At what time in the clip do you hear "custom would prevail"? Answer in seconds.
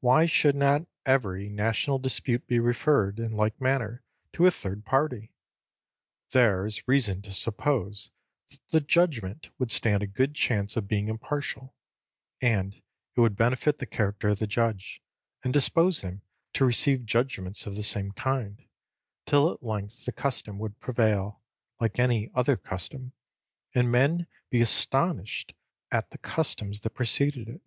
20.12-21.40